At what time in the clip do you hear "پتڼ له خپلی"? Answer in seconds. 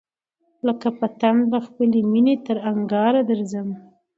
0.99-1.99